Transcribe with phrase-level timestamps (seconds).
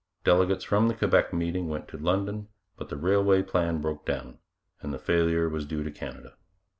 [0.23, 4.39] Delegates from the Quebec meeting went to London, but the railway plan broke down,
[4.81, 6.37] and the failure was due to Canada.